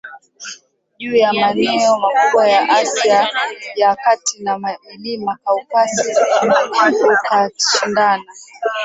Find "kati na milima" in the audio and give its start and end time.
3.95-5.37